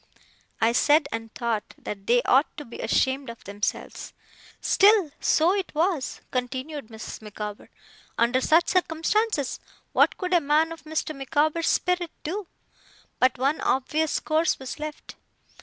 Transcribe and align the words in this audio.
I 0.59 0.71
said, 0.71 1.07
and 1.11 1.31
thought, 1.35 1.75
that 1.77 2.07
they 2.07 2.23
ought 2.23 2.47
to 2.57 2.65
be 2.65 2.79
ashamed 2.79 3.29
of 3.29 3.43
themselves. 3.43 4.13
'Still, 4.59 5.11
so 5.19 5.53
it 5.53 5.71
was,' 5.75 6.21
continued 6.31 6.87
Mrs. 6.87 7.21
Micawber. 7.21 7.69
'Under 8.17 8.41
such 8.41 8.69
circumstances, 8.69 9.59
what 9.93 10.17
could 10.17 10.33
a 10.33 10.41
man 10.41 10.71
of 10.71 10.85
Mr. 10.85 11.15
Micawber's 11.15 11.67
spirit 11.69 12.09
do? 12.23 12.47
But 13.19 13.37
one 13.37 13.61
obvious 13.61 14.19
course 14.19 14.57
was 14.57 14.79
left. 14.79 15.17